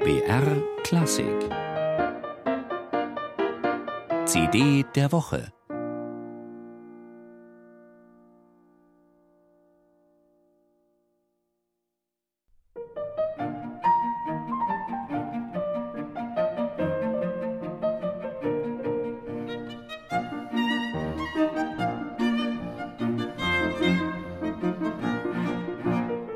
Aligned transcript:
BR 0.00 0.62
Klassik 0.84 1.26
CD 4.26 4.84
der 4.94 5.10
Woche 5.10 5.52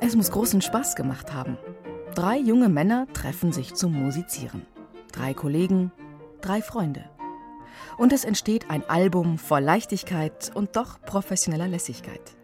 Es 0.00 0.16
muss 0.16 0.30
großen 0.30 0.60
Spaß 0.60 0.96
gemacht 0.96 1.32
haben. 1.32 1.56
Drei 2.14 2.38
junge 2.38 2.68
Männer 2.68 3.08
treffen 3.12 3.50
sich 3.50 3.74
zum 3.74 3.92
Musizieren. 3.92 4.64
Drei 5.10 5.34
Kollegen, 5.34 5.90
drei 6.40 6.62
Freunde. 6.62 7.10
Und 7.98 8.12
es 8.12 8.24
entsteht 8.24 8.70
ein 8.70 8.88
Album 8.88 9.36
voll 9.36 9.62
Leichtigkeit 9.62 10.52
und 10.54 10.76
doch 10.76 11.00
professioneller 11.02 11.66
Lässigkeit. 11.66 12.36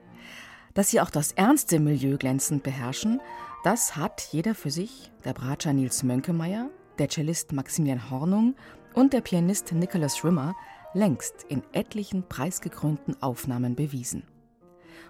Dass 0.75 0.91
sie 0.91 1.01
auch 1.01 1.11
das 1.11 1.30
ernste 1.30 1.79
Milieu 1.79 2.17
glänzend 2.17 2.65
beherrschen, 2.65 3.21
das 3.63 3.95
hat 3.95 4.23
jeder 4.33 4.57
für 4.57 4.73
sich, 4.73 5.13
der 5.25 5.35
Bratscher 5.35 5.73
Nils 5.73 6.02
Mönkemeyer, 6.02 6.69
der 6.99 7.09
Cellist 7.09 7.52
Maximilian 7.52 8.11
Hornung 8.11 8.57
und 8.95 9.13
der 9.13 9.21
Pianist 9.21 9.71
Nicholas 9.71 10.25
Rimmer, 10.25 10.57
längst 10.95 11.45
in 11.49 11.63
etlichen 11.71 12.25
preisgekrönten 12.29 13.23
Aufnahmen 13.23 13.77
bewiesen. 13.77 14.25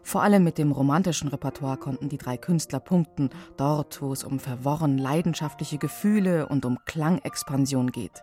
Vor 0.03 0.23
allem 0.23 0.45
mit 0.45 0.59
dem 0.59 0.73
romantischen 0.73 1.29
Repertoire 1.29 1.77
konnten 1.77 2.09
die 2.09 2.19
drei 2.19 2.37
Künstler 2.37 2.81
punkten, 2.81 3.31
dort, 3.57 4.03
wo 4.03 4.13
es 4.13 4.25
um 4.25 4.39
verworren 4.41 4.99
leidenschaftliche 4.99 5.79
Gefühle 5.79 6.49
und 6.49 6.65
um 6.65 6.79
Klangexpansion 6.87 7.93
geht. 7.93 8.23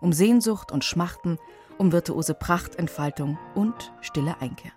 Um 0.00 0.12
Sehnsucht 0.12 0.72
und 0.72 0.84
Schmachten, 0.84 1.38
um 1.78 1.92
virtuose 1.92 2.34
Prachtentfaltung 2.34 3.38
und 3.54 3.92
stille 4.00 4.40
Einkehr. 4.40 4.72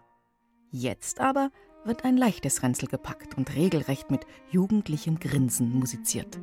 Jetzt 0.72 1.20
aber 1.20 1.50
wird 1.86 2.04
ein 2.04 2.18
leichtes 2.18 2.62
Ränzel 2.62 2.88
gepackt 2.88 3.38
und 3.38 3.56
regelrecht 3.56 4.12
mit 4.12 4.26
jugendlichem 4.52 5.20
Grinsen 5.20 5.78
musiziert. 5.80 6.40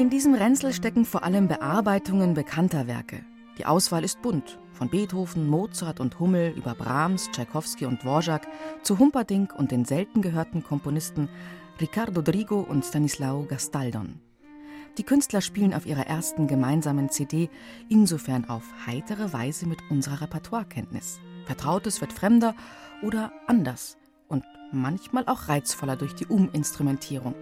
In 0.00 0.08
diesem 0.08 0.32
Ränzel 0.32 0.72
stecken 0.72 1.04
vor 1.04 1.24
allem 1.24 1.46
Bearbeitungen 1.46 2.32
bekannter 2.32 2.86
Werke. 2.86 3.22
Die 3.58 3.66
Auswahl 3.66 4.02
ist 4.02 4.22
bunt, 4.22 4.58
von 4.72 4.88
Beethoven, 4.88 5.46
Mozart 5.46 6.00
und 6.00 6.18
Hummel 6.18 6.54
über 6.56 6.74
Brahms, 6.74 7.30
Tschaikowski 7.30 7.84
und 7.84 8.02
Dvorak 8.02 8.48
zu 8.82 8.98
Humperdinck 8.98 9.54
und 9.54 9.72
den 9.72 9.84
selten 9.84 10.22
gehörten 10.22 10.64
Komponisten 10.64 11.28
Ricardo 11.82 12.22
Drigo 12.22 12.60
und 12.60 12.82
Stanislao 12.82 13.44
Gastaldon. 13.44 14.18
Die 14.96 15.02
Künstler 15.02 15.42
spielen 15.42 15.74
auf 15.74 15.84
ihrer 15.84 16.06
ersten 16.06 16.46
gemeinsamen 16.46 17.10
CD 17.10 17.50
insofern 17.90 18.48
auf 18.48 18.64
heitere 18.86 19.34
Weise 19.34 19.68
mit 19.68 19.80
unserer 19.90 20.22
Repertoirekenntnis. 20.22 21.20
Vertrautes 21.44 22.00
wird 22.00 22.14
fremder 22.14 22.54
oder 23.02 23.32
anders 23.46 23.98
und 24.28 24.44
manchmal 24.72 25.26
auch 25.26 25.50
reizvoller 25.50 25.96
durch 25.96 26.14
die 26.14 26.24
Uminstrumentierung. 26.24 27.34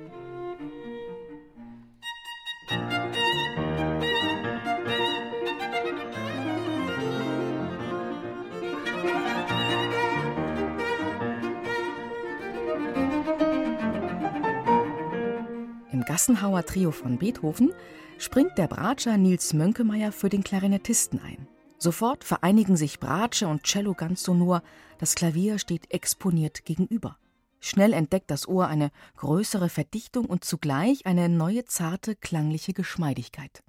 Gassenhauer 16.08 16.64
Trio 16.64 16.90
von 16.90 17.18
Beethoven 17.18 17.74
springt 18.16 18.56
der 18.56 18.66
Bratscher 18.66 19.18
Nils 19.18 19.52
Mönkemeyer 19.52 20.10
für 20.10 20.30
den 20.30 20.42
Klarinettisten 20.42 21.20
ein. 21.20 21.46
Sofort 21.76 22.24
vereinigen 22.24 22.78
sich 22.78 22.98
Bratsche 22.98 23.46
und 23.46 23.64
Cello 23.64 23.92
ganz 23.92 24.22
sonor, 24.22 24.62
das 24.96 25.14
Klavier 25.14 25.58
steht 25.58 25.92
exponiert 25.92 26.64
gegenüber. 26.64 27.18
Schnell 27.60 27.92
entdeckt 27.92 28.30
das 28.30 28.48
Ohr 28.48 28.68
eine 28.68 28.90
größere 29.16 29.68
Verdichtung 29.68 30.24
und 30.24 30.44
zugleich 30.44 31.04
eine 31.04 31.28
neue 31.28 31.66
zarte 31.66 32.16
klangliche 32.16 32.72
Geschmeidigkeit. 32.72 33.62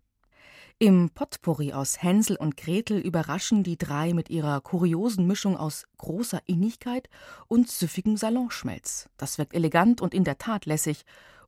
Im 0.77 1.09
Potpourri 1.09 1.73
aus 1.73 2.01
Hänsel 2.01 2.37
und 2.37 2.55
Gretel 2.55 2.99
überraschen 2.99 3.63
die 3.63 3.77
drei 3.77 4.13
mit 4.13 4.29
ihrer 4.29 4.61
kuriosen 4.61 5.27
Mischung 5.27 5.57
aus 5.57 5.83
großer 5.97 6.39
Innigkeit 6.45 7.09
und 7.49 7.69
süffigem 7.69 8.15
Salonschmelz. 8.15 9.09
Das 9.17 9.37
wirkt 9.39 9.53
elegant 9.53 9.99
und 9.99 10.13
in 10.13 10.23
der 10.23 10.37
Tat 10.37 10.65
lässig 10.65 11.03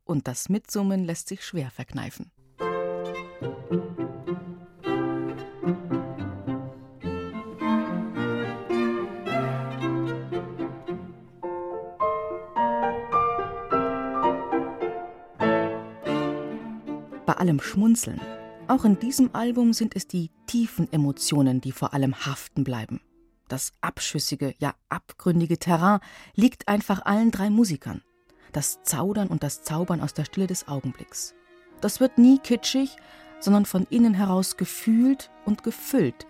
und 0.06 0.28
das 0.28 0.50
Mitsummen 0.50 1.04
lässt 1.04 1.28
sich 1.28 1.46
schwer 1.46 1.72
verkneifen. 1.72 2.32
Bei 17.26 17.38
allem 17.38 17.62
Schmunzeln, 17.62 18.20
auch 18.68 18.86
in 18.86 19.00
diesem 19.00 19.34
Album 19.34 19.74
sind 19.74 19.96
es 19.96 20.08
die 20.08 20.32
tiefen 20.48 20.92
Emotionen, 20.92 21.62
die 21.62 21.72
vor 21.72 21.94
allem 21.94 22.26
haften 22.26 22.64
bleiben. 22.64 23.02
Das 23.48 23.74
abschüssige, 23.82 24.54
ja 24.60 24.76
abgründige 24.90 25.58
Terrain 25.58 26.00
liegt 26.36 26.68
einfach 26.68 27.06
allen 27.06 27.32
drei 27.32 27.50
Musikern 27.50 28.02
das 28.52 28.84
Zaudern 28.84 29.28
und 29.28 29.44
das 29.44 29.64
Zaubern 29.64 30.02
aus 30.02 30.14
der 30.14 30.26
Stille 30.26 30.48
des 30.48 30.68
Augenblicks. 30.68 31.36
Das 31.82 32.00
wird 32.00 32.18
nie 32.18 32.40
kitschig, 32.40 32.96
sondern 33.40 33.66
von 33.66 33.88
innen 33.90 34.14
heraus 34.14 34.58
gefühlt 34.58 35.32
und 35.46 35.64
gefüllt. 35.64 36.28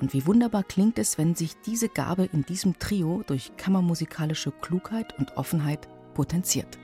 Und 0.00 0.12
wie 0.12 0.26
wunderbar 0.26 0.62
klingt 0.62 0.98
es, 0.98 1.18
wenn 1.18 1.34
sich 1.34 1.56
diese 1.66 1.88
Gabe 1.88 2.28
in 2.32 2.44
diesem 2.44 2.78
Trio 2.78 3.24
durch 3.26 3.56
kammermusikalische 3.56 4.52
Klugheit 4.52 5.18
und 5.18 5.36
Offenheit 5.36 5.88
potenziert. 6.14 6.78